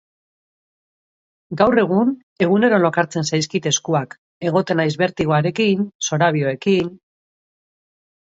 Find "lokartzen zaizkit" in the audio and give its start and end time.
2.85-3.67